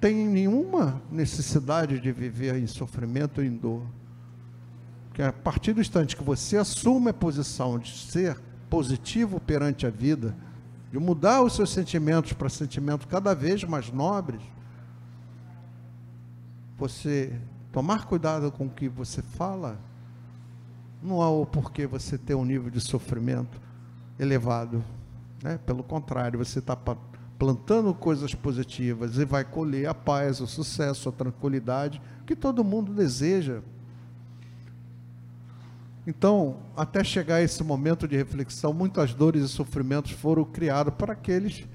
tem 0.00 0.26
nenhuma 0.26 1.02
necessidade 1.10 1.98
de 2.00 2.12
viver 2.12 2.56
em 2.56 2.66
sofrimento 2.66 3.38
ou 3.38 3.44
em 3.44 3.54
dor. 3.54 3.82
Porque 5.08 5.20
a 5.20 5.32
partir 5.32 5.72
do 5.72 5.80
instante 5.80 6.16
que 6.16 6.22
você 6.22 6.56
assume 6.56 7.10
a 7.10 7.14
posição 7.14 7.78
de 7.78 7.90
ser 7.90 8.40
positivo 8.68 9.40
perante 9.40 9.86
a 9.86 9.90
vida, 9.90 10.34
de 10.90 10.98
mudar 10.98 11.42
os 11.42 11.54
seus 11.54 11.70
sentimentos 11.70 12.32
para 12.32 12.48
sentimentos 12.48 13.06
cada 13.06 13.34
vez 13.34 13.62
mais 13.64 13.90
nobres, 13.90 14.40
você 16.76 17.38
tomar 17.72 18.06
cuidado 18.06 18.50
com 18.50 18.66
o 18.66 18.70
que 18.70 18.88
você 18.88 19.20
fala, 19.20 19.78
não 21.02 21.20
há 21.22 21.28
o 21.28 21.44
porquê 21.44 21.86
você 21.86 22.16
ter 22.16 22.34
um 22.34 22.44
nível 22.44 22.70
de 22.70 22.80
sofrimento 22.80 23.60
elevado. 24.18 24.82
Né? 25.42 25.58
Pelo 25.58 25.82
contrário, 25.82 26.38
você 26.38 26.58
está 26.58 26.76
plantando 27.38 27.94
coisas 27.94 28.34
positivas 28.34 29.16
e 29.16 29.24
vai 29.24 29.44
colher 29.44 29.88
a 29.88 29.94
paz, 29.94 30.40
o 30.40 30.46
sucesso, 30.46 31.08
a 31.08 31.12
tranquilidade 31.12 32.00
que 32.26 32.34
todo 32.34 32.64
mundo 32.64 32.92
deseja. 32.92 33.60
Então, 36.08 36.56
até 36.74 37.04
chegar 37.04 37.42
esse 37.42 37.62
momento 37.62 38.08
de 38.08 38.16
reflexão, 38.16 38.72
muitas 38.72 39.12
dores 39.12 39.44
e 39.44 39.48
sofrimentos 39.48 40.12
foram 40.12 40.42
criados 40.42 40.94
para 40.94 41.12
aqueles 41.12 41.66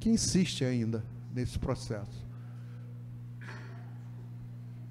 que 0.00 0.10
insistem 0.10 0.66
ainda 0.66 1.04
nesse 1.32 1.56
processo. 1.60 2.26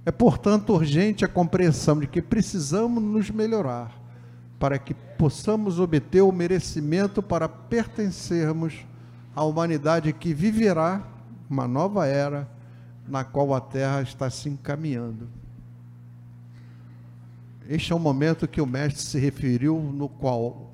É, 0.06 0.10
portanto, 0.10 0.72
urgente 0.72 1.26
a 1.26 1.28
compreensão 1.28 2.00
de 2.00 2.08
que 2.08 2.22
precisamos 2.22 3.04
nos 3.04 3.30
melhorar 3.30 3.94
para 4.58 4.80
que 4.80 4.94
possamos 4.94 5.82
obter 5.82 6.22
o 6.22 6.32
merecimento 6.32 7.22
para 7.22 7.50
pertencermos 7.50 8.86
à 9.36 9.44
humanidade 9.44 10.14
que 10.14 10.34
viverá 10.34 11.06
uma 11.50 11.68
nova 11.68 12.08
era 12.08 12.50
na 13.06 13.26
qual 13.26 13.54
a 13.54 13.60
Terra 13.60 14.02
está 14.02 14.30
se 14.30 14.48
encaminhando. 14.48 15.28
Este 17.70 17.92
é 17.92 17.96
o 17.96 18.00
momento 18.00 18.48
que 18.48 18.62
o 18.62 18.66
Mestre 18.66 19.02
se 19.02 19.20
referiu, 19.20 19.78
no 19.78 20.08
qual 20.08 20.74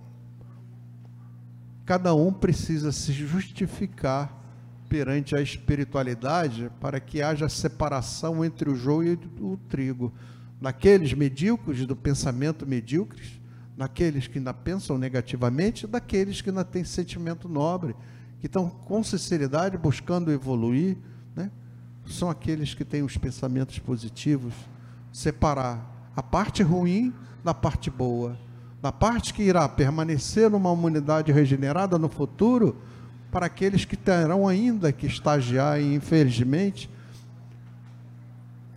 cada 1.86 2.14
um 2.14 2.32
precisa 2.32 2.92
se 2.92 3.12
justificar 3.12 4.42
perante 4.88 5.36
a 5.36 5.42
espiritualidade 5.42 6.72
para 6.80 7.00
que 7.00 7.22
haja 7.22 7.50
separação 7.50 8.46
entre 8.46 8.70
o 8.70 8.76
joio 8.76 9.14
e 9.14 9.42
o 9.42 9.58
trigo. 9.68 10.14
Naqueles 10.62 11.14
medíocres 11.14 11.84
do 11.88 11.96
pensamento 11.96 12.66
medíocres, 12.66 13.42
naqueles 13.76 14.28
que 14.28 14.38
ainda 14.38 14.54
pensam 14.54 14.98
negativamente, 14.98 15.88
daqueles 15.88 16.42
que 16.42 16.50
ainda 16.50 16.64
têm 16.64 16.84
sentimento 16.84 17.50
nobre, 17.50 17.96
que 18.40 18.46
estão 18.46 18.70
com 18.70 19.04
sinceridade 19.04 19.80
buscando 19.80 20.32
evoluir, 20.32 20.96
né? 21.36 21.50
são 22.06 22.30
aqueles 22.30 22.76
que 22.76 22.86
têm 22.86 23.02
os 23.02 23.18
pensamentos 23.18 23.80
positivos. 23.80 24.54
Separar 25.12 25.93
a 26.16 26.22
parte 26.24 26.64
ruim 26.64 27.14
da 27.44 27.54
parte 27.54 27.90
boa. 27.90 28.38
Da 28.82 28.92
parte 28.92 29.34
que 29.34 29.44
irá 29.44 29.68
permanecer 29.68 30.50
numa 30.50 30.70
humanidade 30.70 31.32
regenerada 31.32 31.98
no 31.98 32.10
futuro, 32.10 32.78
para 33.32 33.48
aqueles 33.48 33.84
que 33.84 33.98
terão 33.98 34.48
ainda 34.48 34.92
que 34.92 35.08
estagiar, 35.08 35.82
infelizmente, 35.82 36.90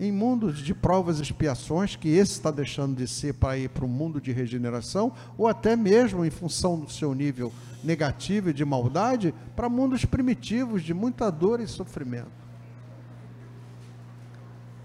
em 0.00 0.10
mundos 0.10 0.58
de 0.58 0.74
provas 0.74 1.18
e 1.18 1.22
expiações, 1.22 1.96
que 1.96 2.08
esse 2.08 2.32
está 2.32 2.50
deixando 2.50 2.96
de 2.96 3.06
ser 3.06 3.34
para 3.34 3.58
ir 3.58 3.68
para 3.68 3.84
um 3.84 3.88
mundo 3.88 4.20
de 4.20 4.32
regeneração, 4.32 5.12
ou 5.36 5.46
até 5.46 5.76
mesmo 5.76 6.24
em 6.24 6.30
função 6.30 6.78
do 6.78 6.90
seu 6.90 7.14
nível 7.14 7.52
negativo 7.82 8.50
e 8.50 8.52
de 8.52 8.64
maldade, 8.64 9.34
para 9.54 9.68
mundos 9.68 10.04
primitivos 10.04 10.82
de 10.82 10.94
muita 10.94 11.30
dor 11.30 11.60
e 11.60 11.66
sofrimento. 11.66 12.46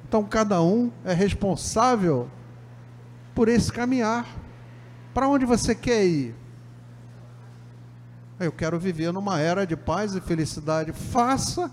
Então, 0.07 0.23
cada 0.23 0.61
um 0.61 0.91
é 1.05 1.13
responsável 1.13 2.29
por 3.41 3.49
esse 3.49 3.73
caminhar. 3.73 4.27
Para 5.15 5.27
onde 5.27 5.47
você 5.47 5.73
quer 5.73 6.05
ir? 6.05 6.35
Eu 8.39 8.51
quero 8.51 8.79
viver 8.79 9.11
numa 9.11 9.39
era 9.39 9.65
de 9.65 9.75
paz 9.75 10.13
e 10.13 10.21
felicidade. 10.21 10.93
Faça 10.93 11.71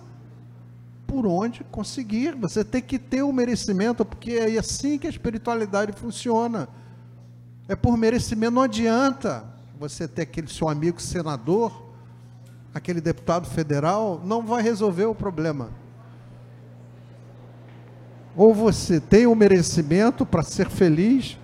por 1.06 1.26
onde 1.26 1.62
conseguir. 1.64 2.34
Você 2.36 2.64
tem 2.64 2.80
que 2.80 2.98
ter 2.98 3.20
o 3.20 3.30
merecimento, 3.34 4.02
porque 4.02 4.30
é 4.30 4.56
assim 4.56 4.98
que 4.98 5.06
a 5.06 5.10
espiritualidade 5.10 5.92
funciona. 5.92 6.70
É 7.68 7.76
por 7.76 7.98
merecimento. 7.98 8.54
Não 8.54 8.62
adianta 8.62 9.44
você 9.78 10.08
ter 10.08 10.22
aquele 10.22 10.48
seu 10.48 10.70
amigo 10.70 11.02
senador, 11.02 11.84
aquele 12.72 13.02
deputado 13.02 13.46
federal, 13.46 14.22
não 14.24 14.40
vai 14.40 14.62
resolver 14.62 15.04
o 15.04 15.14
problema. 15.14 15.68
Ou 18.34 18.54
você 18.54 18.98
tem 18.98 19.26
o 19.26 19.34
merecimento 19.34 20.24
para 20.24 20.42
ser 20.42 20.70
feliz, 20.70 21.36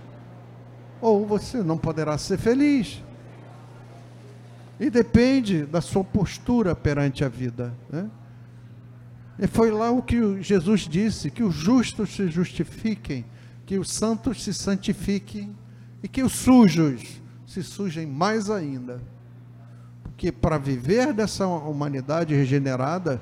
ou 1.05 1.23
você 1.23 1.61
não 1.61 1.77
poderá 1.77 2.17
ser 2.17 2.39
feliz. 2.39 3.03
E 4.79 4.89
depende 4.89 5.63
da 5.63 5.79
sua 5.79 6.03
postura 6.03 6.75
perante 6.75 7.23
a 7.23 7.29
vida. 7.29 7.71
Né? 7.91 8.09
E 9.37 9.45
foi 9.45 9.69
lá 9.69 9.91
o 9.91 10.01
que 10.01 10.41
Jesus 10.41 10.81
disse: 10.81 11.29
que 11.29 11.43
os 11.43 11.53
justos 11.53 12.15
se 12.15 12.27
justifiquem, 12.27 13.23
que 13.67 13.77
os 13.77 13.91
santos 13.91 14.43
se 14.43 14.51
santifiquem 14.51 15.55
e 16.01 16.07
que 16.07 16.23
os 16.23 16.33
sujos 16.33 17.21
se 17.45 17.61
sujem 17.61 18.07
mais 18.07 18.49
ainda. 18.49 18.99
Porque 20.01 20.31
para 20.31 20.57
viver 20.57 21.13
dessa 21.13 21.45
humanidade 21.45 22.33
regenerada, 22.33 23.21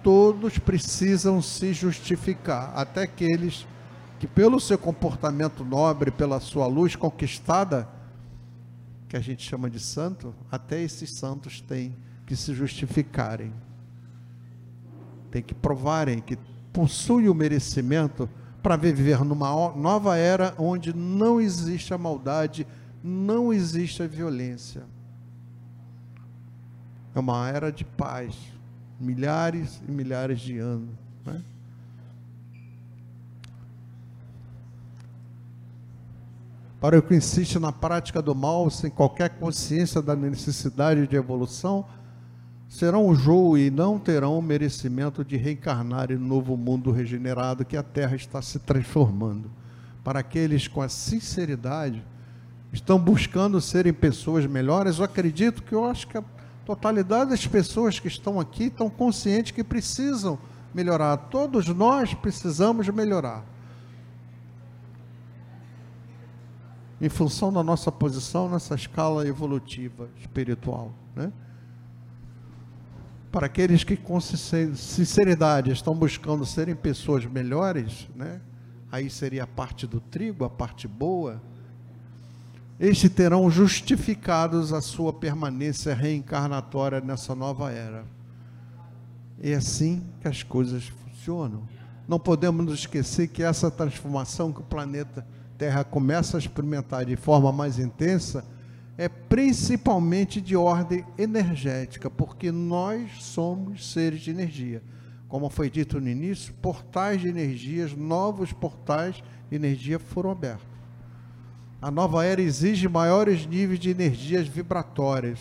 todos 0.00 0.58
precisam 0.58 1.42
se 1.42 1.72
justificar, 1.72 2.72
até 2.76 3.02
aqueles 3.02 3.66
que, 4.18 4.26
pelo 4.26 4.58
seu 4.60 4.78
comportamento 4.78 5.64
nobre, 5.64 6.10
pela 6.10 6.40
sua 6.40 6.66
luz 6.66 6.96
conquistada, 6.96 7.88
que 9.08 9.16
a 9.16 9.20
gente 9.20 9.42
chama 9.42 9.70
de 9.70 9.78
santo, 9.78 10.34
até 10.50 10.82
esses 10.82 11.10
santos 11.10 11.60
têm 11.60 11.94
que 12.26 12.34
se 12.34 12.54
justificarem, 12.54 13.52
têm 15.30 15.42
que 15.42 15.54
provarem 15.54 16.20
que 16.20 16.36
possuem 16.72 17.28
o 17.28 17.34
merecimento 17.34 18.28
para 18.62 18.76
viver 18.76 19.24
numa 19.24 19.72
nova 19.76 20.16
era 20.16 20.54
onde 20.58 20.92
não 20.94 21.40
existe 21.40 21.94
a 21.94 21.98
maldade, 21.98 22.66
não 23.02 23.52
existe 23.52 24.02
a 24.02 24.06
violência. 24.08 24.82
É 27.14 27.20
uma 27.20 27.48
era 27.48 27.70
de 27.70 27.84
paz, 27.84 28.34
milhares 29.00 29.80
e 29.86 29.90
milhares 29.90 30.40
de 30.40 30.58
anos. 30.58 30.90
Né? 31.24 31.40
Para 36.80 36.98
o 36.98 37.02
que 37.02 37.14
insiste 37.14 37.58
na 37.58 37.72
prática 37.72 38.20
do 38.20 38.34
mal, 38.34 38.68
sem 38.68 38.90
qualquer 38.90 39.30
consciência 39.38 40.02
da 40.02 40.14
necessidade 40.14 41.06
de 41.06 41.16
evolução, 41.16 41.86
serão 42.68 43.06
o 43.06 43.14
jogo 43.14 43.56
e 43.56 43.70
não 43.70 43.98
terão 43.98 44.38
o 44.38 44.42
merecimento 44.42 45.24
de 45.24 45.36
reencarnar 45.36 46.12
em 46.12 46.18
novo 46.18 46.56
mundo 46.56 46.90
regenerado 46.90 47.64
que 47.64 47.76
a 47.76 47.82
Terra 47.82 48.14
está 48.14 48.42
se 48.42 48.58
transformando. 48.58 49.50
Para 50.04 50.20
aqueles 50.20 50.68
com 50.68 50.82
a 50.82 50.88
sinceridade, 50.88 52.04
estão 52.72 52.98
buscando 52.98 53.60
serem 53.60 53.92
pessoas 53.92 54.44
melhores, 54.44 54.98
eu 54.98 55.04
acredito 55.04 55.62
que 55.62 55.72
eu 55.72 55.84
acho 55.84 56.06
que 56.06 56.18
a 56.18 56.24
totalidade 56.66 57.30
das 57.30 57.46
pessoas 57.46 57.98
que 57.98 58.08
estão 58.08 58.38
aqui 58.38 58.64
estão 58.64 58.90
conscientes 58.90 59.52
que 59.52 59.64
precisam 59.64 60.38
melhorar. 60.74 61.16
Todos 61.16 61.68
nós 61.68 62.12
precisamos 62.12 62.86
melhorar. 62.88 63.55
Em 67.00 67.08
função 67.08 67.52
da 67.52 67.62
nossa 67.62 67.92
posição 67.92 68.48
nessa 68.48 68.74
escala 68.74 69.26
evolutiva 69.26 70.08
espiritual. 70.20 70.94
Né? 71.14 71.32
Para 73.30 73.46
aqueles 73.46 73.84
que 73.84 73.96
com 73.96 74.18
sinceridade 74.20 75.70
estão 75.70 75.94
buscando 75.94 76.46
serem 76.46 76.74
pessoas 76.74 77.24
melhores, 77.26 78.08
né? 78.14 78.40
aí 78.90 79.10
seria 79.10 79.44
a 79.44 79.46
parte 79.46 79.86
do 79.86 80.00
trigo, 80.00 80.44
a 80.44 80.50
parte 80.50 80.88
boa, 80.88 81.42
estes 82.78 83.10
terão 83.10 83.50
justificados 83.50 84.72
a 84.72 84.82
sua 84.82 85.12
permanência 85.12 85.94
reencarnatória 85.94 87.00
nessa 87.00 87.34
nova 87.34 87.70
era. 87.70 88.04
É 89.42 89.54
assim 89.54 90.02
que 90.20 90.28
as 90.28 90.42
coisas 90.42 90.84
funcionam. 90.84 91.62
Não 92.06 92.18
podemos 92.18 92.64
nos 92.64 92.80
esquecer 92.80 93.28
que 93.28 93.42
essa 93.42 93.70
transformação 93.70 94.52
que 94.52 94.60
o 94.60 94.64
planeta 94.64 95.26
Terra 95.56 95.84
começa 95.84 96.36
a 96.36 96.40
experimentar 96.40 97.04
de 97.04 97.16
forma 97.16 97.50
mais 97.50 97.78
intensa 97.78 98.44
é 98.98 99.08
principalmente 99.08 100.40
de 100.40 100.56
ordem 100.56 101.04
energética, 101.18 102.10
porque 102.10 102.50
nós 102.50 103.22
somos 103.24 103.92
seres 103.92 104.20
de 104.20 104.30
energia. 104.30 104.82
Como 105.28 105.50
foi 105.50 105.68
dito 105.68 106.00
no 106.00 106.08
início, 106.08 106.54
portais 106.54 107.20
de 107.20 107.28
energias, 107.28 107.94
novos 107.94 108.52
portais 108.52 109.22
de 109.50 109.56
energia 109.56 109.98
foram 109.98 110.30
abertos. 110.30 110.66
A 111.80 111.90
nova 111.90 112.24
era 112.24 112.40
exige 112.40 112.88
maiores 112.88 113.44
níveis 113.44 113.78
de 113.78 113.90
energias 113.90 114.48
vibratórias, 114.48 115.38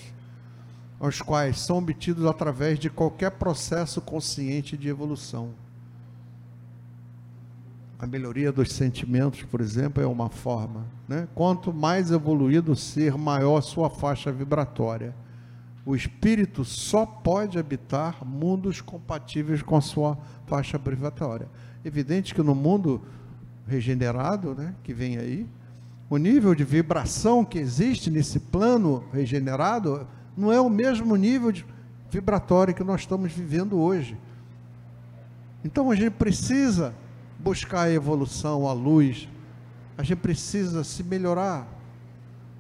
os 0.99 1.21
quais 1.21 1.59
são 1.59 1.77
obtidos 1.77 2.25
através 2.25 2.77
de 2.77 2.89
qualquer 2.89 3.31
processo 3.31 4.01
consciente 4.01 4.75
de 4.77 4.89
evolução. 4.89 5.64
A 7.97 8.05
melhoria 8.05 8.51
dos 8.51 8.71
sentimentos, 8.73 9.43
por 9.43 9.61
exemplo, 9.61 10.03
é 10.03 10.05
uma 10.05 10.29
forma. 10.29 10.85
Né? 11.07 11.27
Quanto 11.33 11.73
mais 11.73 12.11
evoluído 12.11 12.73
o 12.73 12.75
ser, 12.75 13.17
maior 13.17 13.61
sua 13.61 13.89
faixa 13.89 14.31
vibratória. 14.31 15.15
O 15.85 15.95
espírito 15.95 16.65
só 16.65 17.05
pode 17.05 17.57
habitar 17.57 18.25
mundos 18.25 18.81
compatíveis 18.81 19.61
com 19.61 19.77
a 19.77 19.81
sua 19.81 20.17
faixa 20.45 20.77
vibratória. 20.77 21.47
Evidente 21.85 22.33
que 22.33 22.41
no 22.41 22.55
mundo 22.55 23.01
regenerado, 23.67 24.55
né, 24.55 24.73
que 24.83 24.93
vem 24.93 25.17
aí, 25.17 25.47
o 26.09 26.17
nível 26.17 26.53
de 26.53 26.63
vibração 26.63 27.45
que 27.45 27.57
existe 27.57 28.09
nesse 28.09 28.39
plano 28.39 29.03
regenerado 29.11 30.07
não 30.35 30.51
é 30.51 30.59
o 30.59 30.69
mesmo 30.69 31.15
nível 31.15 31.51
de 31.51 31.65
vibratório 32.09 32.73
que 32.73 32.83
nós 32.83 33.01
estamos 33.01 33.31
vivendo 33.31 33.77
hoje. 33.77 34.17
Então 35.63 35.89
a 35.89 35.95
gente 35.95 36.11
precisa 36.11 36.93
buscar 37.45 37.81
a 37.83 37.91
evolução, 37.91 38.67
a 38.67 38.73
luz, 38.73 39.29
a 39.95 40.01
gente 40.01 40.17
precisa 40.17 40.83
se 40.83 41.03
melhorar 41.03 41.67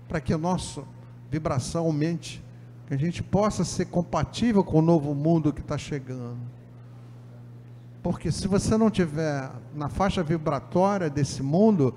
para 0.07 0.21
que 0.21 0.31
a 0.31 0.37
nossa 0.37 0.83
vibração 1.27 1.85
aumente, 1.85 2.43
que 2.85 2.93
a 2.93 2.97
gente 2.97 3.23
possa 3.23 3.63
ser 3.63 3.85
compatível 3.85 4.63
com 4.63 4.77
o 4.77 4.83
novo 4.83 5.15
mundo 5.15 5.51
que 5.51 5.61
está 5.61 5.75
chegando. 5.75 6.37
Porque 8.03 8.31
se 8.31 8.47
você 8.47 8.77
não 8.77 8.91
tiver 8.91 9.51
na 9.73 9.89
faixa 9.89 10.21
vibratória 10.21 11.09
desse 11.09 11.41
mundo, 11.41 11.95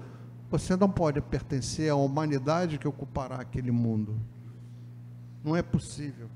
você 0.51 0.74
não 0.74 0.88
pode 0.88 1.20
pertencer 1.20 1.90
à 1.90 1.94
humanidade 1.94 2.79
que 2.79 2.88
ocupará 2.88 3.37
aquele 3.37 3.70
mundo. 3.70 4.18
Não 5.44 5.55
é 5.55 5.61
possível. 5.61 6.31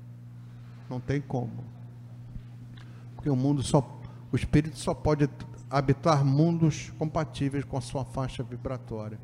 Não 0.87 0.99
tem 0.99 1.19
como. 1.19 1.63
Porque 3.15 3.27
o 3.27 3.35
mundo 3.35 3.63
só, 3.63 3.99
o 4.31 4.35
espírito 4.35 4.77
só 4.77 4.93
pode 4.93 5.27
habitar 5.73 6.23
mundos 6.23 6.93
compatíveis 6.99 7.65
com 7.65 7.75
a 7.75 7.81
sua 7.81 8.05
faixa 8.05 8.43
vibratória. 8.43 9.17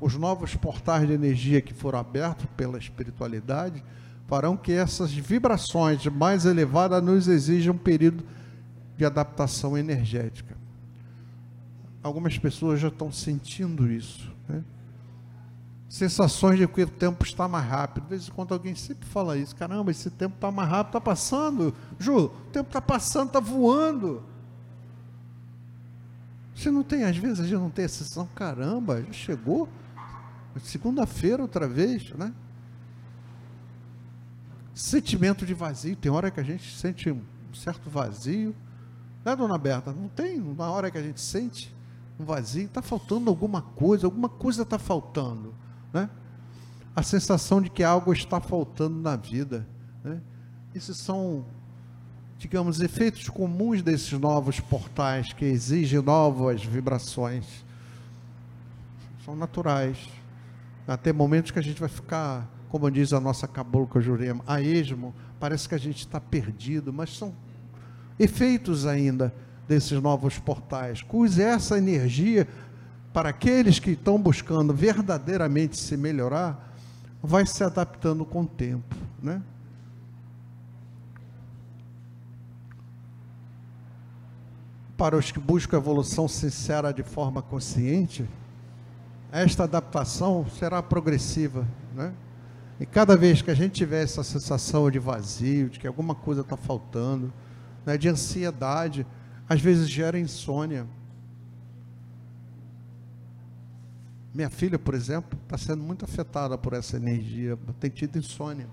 Os 0.00 0.14
novos 0.14 0.54
portais 0.54 1.04
de 1.04 1.12
energia 1.12 1.60
que 1.60 1.74
foram 1.74 1.98
abertos 1.98 2.46
pela 2.56 2.78
espiritualidade 2.78 3.82
farão 4.28 4.56
que 4.56 4.70
essas 4.70 5.12
vibrações 5.12 6.06
mais 6.06 6.46
elevadas 6.46 7.02
nos 7.02 7.26
exijam 7.26 7.74
um 7.74 7.78
período 7.78 8.24
de 8.96 9.04
adaptação 9.04 9.76
energética. 9.76 10.56
Algumas 12.04 12.38
pessoas 12.38 12.78
já 12.78 12.86
estão 12.86 13.10
sentindo 13.10 13.90
isso. 13.90 14.30
Né? 14.48 14.62
Sensações 15.88 16.56
de 16.56 16.68
que 16.68 16.82
o 16.82 16.88
tempo 16.88 17.24
está 17.24 17.48
mais 17.48 17.66
rápido. 17.66 18.04
De 18.04 18.10
vez 18.10 18.28
em 18.28 18.30
quando 18.30 18.54
alguém 18.54 18.76
sempre 18.76 19.08
fala 19.08 19.36
isso. 19.36 19.56
Caramba, 19.56 19.90
esse 19.90 20.08
tempo 20.08 20.36
está 20.36 20.52
mais 20.52 20.68
rápido, 20.68 20.90
está 20.90 21.00
passando. 21.00 21.74
Ju, 21.98 22.26
o 22.26 22.28
tempo 22.52 22.68
está 22.68 22.80
passando, 22.80 23.26
está 23.26 23.40
voando. 23.40 24.29
Você 26.60 26.70
não 26.70 26.82
tem, 26.82 27.04
às 27.04 27.16
vezes 27.16 27.40
a 27.40 27.44
gente 27.44 27.58
não 27.58 27.70
tem 27.70 27.86
a 27.86 27.88
sensação, 27.88 28.28
caramba, 28.34 29.02
já 29.02 29.12
chegou. 29.14 29.66
Segunda-feira 30.62 31.40
outra 31.40 31.66
vez, 31.66 32.12
né? 32.12 32.34
Sentimento 34.74 35.46
de 35.46 35.54
vazio. 35.54 35.96
Tem 35.96 36.12
hora 36.12 36.30
que 36.30 36.38
a 36.38 36.42
gente 36.42 36.76
sente 36.76 37.10
um 37.10 37.22
certo 37.54 37.88
vazio. 37.88 38.54
Né, 39.24 39.34
dona 39.34 39.56
Berta? 39.56 39.90
Não 39.90 40.08
tem 40.08 40.38
uma 40.38 40.68
hora 40.68 40.90
que 40.90 40.98
a 40.98 41.02
gente 41.02 41.22
sente 41.22 41.74
um 42.18 42.26
vazio, 42.26 42.66
está 42.66 42.82
faltando 42.82 43.30
alguma 43.30 43.62
coisa, 43.62 44.06
alguma 44.06 44.28
coisa 44.28 44.60
está 44.60 44.78
faltando. 44.78 45.54
Né? 45.94 46.10
A 46.94 47.02
sensação 47.02 47.62
de 47.62 47.70
que 47.70 47.82
algo 47.82 48.12
está 48.12 48.38
faltando 48.38 49.00
na 49.00 49.16
vida. 49.16 49.66
Né? 50.04 50.20
Esses 50.74 50.98
são 50.98 51.46
digamos, 52.40 52.80
efeitos 52.80 53.28
comuns 53.28 53.82
desses 53.82 54.10
novos 54.12 54.58
portais 54.58 55.30
que 55.30 55.44
exigem 55.44 56.00
novas 56.00 56.64
vibrações 56.64 57.44
são 59.22 59.36
naturais. 59.36 60.08
Até 60.88 61.12
momentos 61.12 61.50
que 61.50 61.58
a 61.58 61.62
gente 61.62 61.78
vai 61.78 61.88
ficar, 61.90 62.48
como 62.70 62.90
diz 62.90 63.12
a 63.12 63.20
nossa 63.20 63.46
cabocla 63.46 64.00
Jurema, 64.00 64.42
a 64.46 64.58
esmo, 64.58 65.14
parece 65.38 65.68
que 65.68 65.74
a 65.74 65.78
gente 65.78 65.98
está 65.98 66.18
perdido, 66.18 66.94
mas 66.94 67.14
são 67.14 67.34
efeitos 68.18 68.86
ainda 68.86 69.34
desses 69.68 70.00
novos 70.00 70.38
portais. 70.38 71.04
Use 71.12 71.42
essa 71.42 71.76
energia 71.76 72.48
para 73.12 73.28
aqueles 73.28 73.78
que 73.78 73.90
estão 73.90 74.18
buscando 74.18 74.72
verdadeiramente 74.72 75.78
se 75.78 75.94
melhorar, 75.94 76.74
vai 77.22 77.44
se 77.44 77.62
adaptando 77.62 78.24
com 78.24 78.40
o 78.40 78.46
tempo, 78.46 78.96
né? 79.22 79.42
Para 85.00 85.16
os 85.16 85.32
que 85.32 85.40
buscam 85.40 85.78
evolução 85.78 86.28
sincera 86.28 86.92
de 86.92 87.02
forma 87.02 87.40
consciente, 87.40 88.28
esta 89.32 89.64
adaptação 89.64 90.44
será 90.50 90.82
progressiva, 90.82 91.66
né? 91.94 92.12
E 92.78 92.84
cada 92.84 93.16
vez 93.16 93.40
que 93.40 93.50
a 93.50 93.54
gente 93.54 93.72
tiver 93.72 94.02
essa 94.02 94.22
sensação 94.22 94.90
de 94.90 94.98
vazio, 94.98 95.70
de 95.70 95.80
que 95.80 95.86
alguma 95.86 96.14
coisa 96.14 96.42
está 96.42 96.54
faltando, 96.54 97.32
né, 97.86 97.96
de 97.96 98.10
ansiedade, 98.10 99.06
às 99.48 99.58
vezes 99.58 99.88
gera 99.88 100.18
insônia. 100.18 100.86
Minha 104.34 104.50
filha, 104.50 104.78
por 104.78 104.92
exemplo, 104.92 105.38
está 105.44 105.56
sendo 105.56 105.82
muito 105.82 106.04
afetada 106.04 106.58
por 106.58 106.74
essa 106.74 106.98
energia, 106.98 107.58
tem 107.80 107.88
tido 107.88 108.18
insônia. 108.18 108.68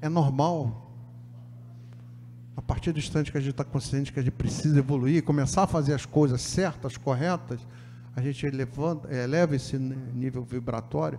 É 0.00 0.08
normal. 0.08 0.89
Partir 2.70 2.92
do 2.92 3.00
instante 3.00 3.32
que 3.32 3.36
a 3.36 3.40
gente 3.40 3.50
está 3.50 3.64
consciente 3.64 4.12
que 4.12 4.20
a 4.20 4.22
gente 4.22 4.32
precisa 4.34 4.78
evoluir, 4.78 5.24
começar 5.24 5.64
a 5.64 5.66
fazer 5.66 5.92
as 5.92 6.06
coisas 6.06 6.40
certas, 6.40 6.96
corretas, 6.96 7.58
a 8.14 8.20
gente 8.20 8.48
levanta, 8.48 9.12
eleva 9.12 9.56
esse 9.56 9.76
nível 9.76 10.44
vibratório 10.44 11.18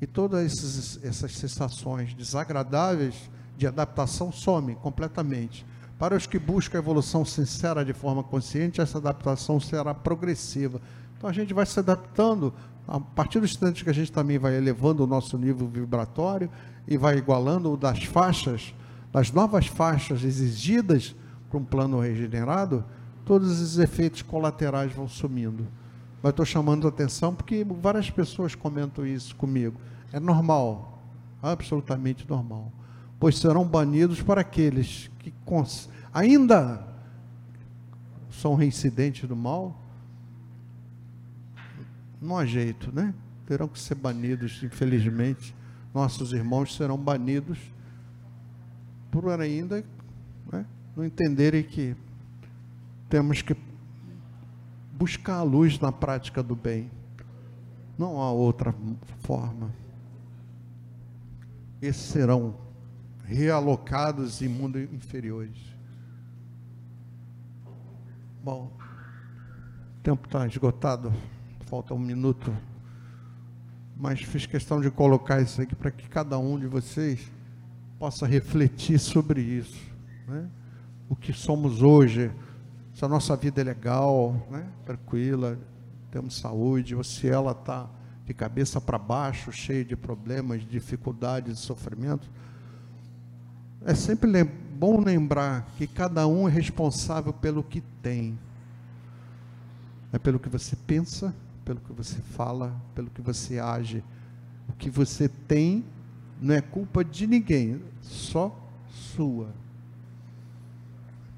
e 0.00 0.06
todas 0.06 0.46
esses, 0.46 0.98
essas 1.04 1.36
sensações 1.36 2.14
desagradáveis 2.14 3.30
de 3.54 3.66
adaptação 3.66 4.32
somem 4.32 4.76
completamente. 4.76 5.66
Para 5.98 6.16
os 6.16 6.26
que 6.26 6.38
buscam 6.38 6.78
a 6.78 6.80
evolução 6.80 7.22
sincera 7.22 7.84
de 7.84 7.92
forma 7.92 8.24
consciente, 8.24 8.80
essa 8.80 8.96
adaptação 8.96 9.60
será 9.60 9.92
progressiva. 9.92 10.80
Então 11.18 11.28
a 11.28 11.34
gente 11.34 11.52
vai 11.52 11.66
se 11.66 11.78
adaptando 11.78 12.54
a 12.86 12.98
partir 12.98 13.40
do 13.40 13.44
instante 13.44 13.84
que 13.84 13.90
a 13.90 13.94
gente 13.94 14.10
também 14.10 14.38
vai 14.38 14.56
elevando 14.56 15.04
o 15.04 15.06
nosso 15.06 15.36
nível 15.36 15.68
vibratório 15.68 16.48
e 16.86 16.96
vai 16.96 17.18
igualando 17.18 17.70
o 17.70 17.76
das 17.76 18.04
faixas, 18.04 18.72
das 19.12 19.32
novas 19.32 19.66
faixas 19.66 20.22
exigidas 20.22 21.14
para 21.48 21.58
um 21.58 21.64
plano 21.64 22.00
regenerado, 22.00 22.84
todos 23.24 23.60
os 23.60 23.78
efeitos 23.78 24.22
colaterais 24.22 24.92
vão 24.92 25.08
sumindo. 25.08 25.66
Mas 26.22 26.30
estou 26.30 26.44
chamando 26.44 26.86
a 26.86 26.90
atenção 26.90 27.34
porque 27.34 27.64
várias 27.64 28.10
pessoas 28.10 28.54
comentam 28.54 29.06
isso 29.06 29.34
comigo. 29.36 29.80
É 30.12 30.18
normal, 30.18 31.02
absolutamente 31.42 32.28
normal. 32.28 32.72
Pois 33.18 33.38
serão 33.38 33.64
banidos 33.64 34.22
para 34.22 34.40
aqueles 34.40 35.10
que 35.18 35.32
ainda 36.12 36.86
são 38.30 38.54
reincidentes 38.54 39.28
do 39.28 39.36
mal. 39.36 39.80
Não 42.20 42.36
há 42.36 42.44
jeito, 42.44 42.92
né? 42.92 43.14
Terão 43.46 43.68
que 43.68 43.78
ser 43.78 43.94
banidos, 43.94 44.62
infelizmente. 44.62 45.54
Nossos 45.94 46.32
irmãos 46.32 46.74
serão 46.74 46.96
banidos 46.96 47.58
por 49.10 49.28
ainda 49.40 49.84
né, 50.52 50.66
não 50.96 51.04
entenderem 51.04 51.62
que 51.62 51.96
temos 53.08 53.42
que 53.42 53.56
buscar 54.92 55.36
a 55.36 55.42
luz 55.42 55.78
na 55.78 55.92
prática 55.92 56.42
do 56.42 56.54
bem. 56.54 56.90
Não 57.96 58.20
há 58.20 58.30
outra 58.30 58.74
forma. 59.20 59.72
Esses 61.80 62.02
serão 62.02 62.56
realocados 63.24 64.42
em 64.42 64.48
mundos 64.48 64.82
inferiores. 64.92 65.56
Bom, 68.42 68.72
o 69.98 70.00
tempo 70.02 70.26
está 70.26 70.46
esgotado, 70.46 71.12
falta 71.66 71.94
um 71.94 71.98
minuto. 71.98 72.54
Mas 73.96 74.20
fiz 74.22 74.46
questão 74.46 74.80
de 74.80 74.90
colocar 74.90 75.40
isso 75.40 75.60
aqui 75.60 75.74
para 75.74 75.90
que 75.90 76.08
cada 76.08 76.38
um 76.38 76.58
de 76.58 76.66
vocês 76.66 77.30
possa 77.98 78.26
refletir 78.26 78.98
sobre 78.98 79.40
isso. 79.40 79.82
Né? 80.26 80.48
O 81.08 81.16
que 81.16 81.32
somos 81.32 81.82
hoje 81.82 82.30
se 82.98 83.04
a 83.04 83.08
nossa 83.08 83.36
vida 83.36 83.60
é 83.60 83.64
legal, 83.64 84.34
né? 84.50 84.66
tranquila, 84.84 85.56
temos 86.10 86.36
saúde, 86.36 86.96
ou 86.96 87.04
se 87.04 87.28
ela 87.28 87.52
está 87.52 87.88
de 88.26 88.34
cabeça 88.34 88.80
para 88.80 88.98
baixo, 88.98 89.52
cheia 89.52 89.84
de 89.84 89.94
problemas, 89.94 90.68
dificuldades, 90.68 91.60
sofrimentos, 91.60 92.28
é 93.86 93.94
sempre 93.94 94.42
bom 94.42 95.00
lembrar 95.00 95.64
que 95.76 95.86
cada 95.86 96.26
um 96.26 96.48
é 96.48 96.50
responsável 96.50 97.32
pelo 97.32 97.62
que 97.62 97.80
tem. 98.02 98.36
É 100.12 100.18
pelo 100.18 100.40
que 100.40 100.48
você 100.48 100.74
pensa, 100.74 101.32
pelo 101.64 101.78
que 101.78 101.92
você 101.92 102.20
fala, 102.20 102.74
pelo 102.96 103.10
que 103.10 103.22
você 103.22 103.60
age. 103.60 104.02
O 104.68 104.72
que 104.72 104.90
você 104.90 105.28
tem 105.28 105.84
não 106.40 106.54
é 106.54 106.60
culpa 106.60 107.04
de 107.04 107.26
ninguém, 107.26 107.82
só 108.00 108.54
sua 108.88 109.48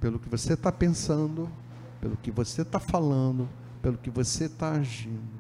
pelo 0.01 0.19
que 0.19 0.29
você 0.29 0.55
está 0.55 0.73
pensando, 0.73 1.49
pelo 2.01 2.17
que 2.17 2.31
você 2.31 2.63
está 2.63 2.81
falando, 2.81 3.49
pelo 3.83 3.99
que 3.99 4.11
você 4.11 4.47
está 4.47 4.73
agindo. 4.73 5.39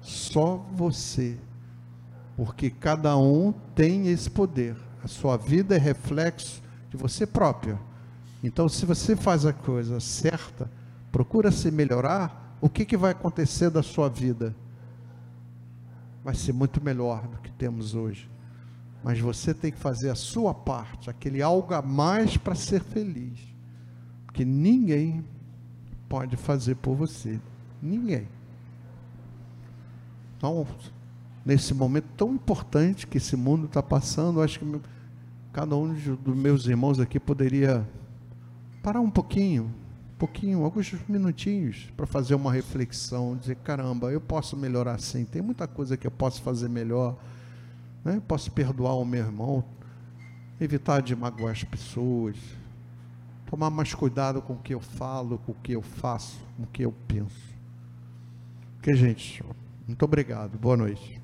Só 0.00 0.56
você. 0.72 1.36
Porque 2.36 2.70
cada 2.70 3.16
um 3.16 3.52
tem 3.74 4.06
esse 4.08 4.30
poder. 4.30 4.76
A 5.02 5.08
sua 5.08 5.36
vida 5.36 5.74
é 5.74 5.78
reflexo 5.78 6.62
de 6.88 6.96
você 6.96 7.26
próprio. 7.26 7.78
Então, 8.42 8.68
se 8.68 8.86
você 8.86 9.16
faz 9.16 9.44
a 9.44 9.52
coisa 9.52 9.98
certa, 9.98 10.70
procura 11.10 11.50
se 11.50 11.70
melhorar, 11.70 12.56
o 12.60 12.68
que, 12.68 12.84
que 12.84 12.96
vai 12.96 13.10
acontecer 13.10 13.68
da 13.70 13.82
sua 13.82 14.08
vida? 14.08 14.54
Vai 16.24 16.34
ser 16.34 16.52
muito 16.52 16.82
melhor 16.82 17.26
do 17.26 17.38
que 17.38 17.50
temos 17.50 17.94
hoje. 17.94 18.31
Mas 19.02 19.18
você 19.18 19.52
tem 19.52 19.72
que 19.72 19.78
fazer 19.78 20.10
a 20.10 20.14
sua 20.14 20.54
parte, 20.54 21.10
aquele 21.10 21.42
algo 21.42 21.74
a 21.74 21.82
mais 21.82 22.36
para 22.36 22.54
ser 22.54 22.80
feliz 22.82 23.52
que 24.32 24.44
ninguém 24.44 25.24
pode 26.08 26.36
fazer 26.36 26.76
por 26.76 26.94
você. 26.94 27.38
Ninguém. 27.80 28.26
Então, 30.36 30.66
nesse 31.44 31.74
momento 31.74 32.06
tão 32.16 32.34
importante 32.34 33.06
que 33.06 33.18
esse 33.18 33.36
mundo 33.36 33.66
está 33.66 33.82
passando, 33.82 34.40
acho 34.40 34.58
que 34.58 34.80
cada 35.52 35.76
um 35.76 35.92
dos 35.92 36.36
meus 36.36 36.66
irmãos 36.66 36.98
aqui 36.98 37.20
poderia 37.20 37.86
parar 38.82 39.00
um 39.00 39.10
pouquinho, 39.10 39.64
um 40.14 40.18
pouquinho, 40.18 40.64
alguns 40.64 40.92
minutinhos, 41.08 41.92
para 41.96 42.06
fazer 42.06 42.34
uma 42.34 42.52
reflexão, 42.52 43.36
dizer, 43.36 43.56
caramba, 43.56 44.10
eu 44.10 44.20
posso 44.20 44.56
melhorar 44.56 44.98
sim, 44.98 45.24
tem 45.24 45.42
muita 45.42 45.68
coisa 45.68 45.96
que 45.96 46.06
eu 46.06 46.10
posso 46.10 46.42
fazer 46.42 46.68
melhor, 46.68 47.16
né? 48.04 48.20
posso 48.26 48.50
perdoar 48.50 48.94
o 48.94 49.04
meu 49.04 49.24
irmão, 49.24 49.64
evitar 50.60 51.00
de 51.00 51.14
magoar 51.14 51.52
as 51.52 51.64
pessoas, 51.64 52.36
tomar 53.46 53.70
mais 53.70 53.94
cuidado 53.94 54.40
com 54.42 54.54
o 54.54 54.58
que 54.58 54.74
eu 54.74 54.80
falo, 54.80 55.38
com 55.38 55.52
o 55.52 55.56
que 55.56 55.72
eu 55.72 55.82
faço, 55.82 56.40
com 56.56 56.64
o 56.64 56.66
que 56.66 56.82
eu 56.82 56.92
penso. 57.06 57.52
Que 58.82 58.94
gente, 58.94 59.44
muito 59.86 60.02
obrigado. 60.04 60.58
Boa 60.58 60.76
noite. 60.76 61.21